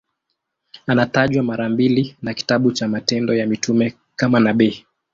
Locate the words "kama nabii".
4.15-4.85